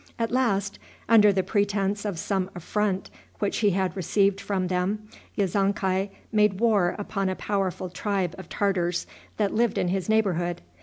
[0.25, 6.09] ]At last, under the pretense of some affront which he had received from them, Yezonkai
[6.31, 9.05] made war upon a powerful tribe of Tartars
[9.37, 10.63] that lived in his neighborhood.